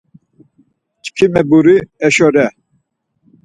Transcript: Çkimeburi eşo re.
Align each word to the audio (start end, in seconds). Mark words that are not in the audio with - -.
Çkimeburi 1.03 1.77
eşo 2.07 2.27
re. 2.33 2.45